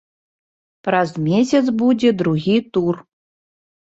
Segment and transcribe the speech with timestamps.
[0.87, 2.95] Праз месяц будзе другі тур.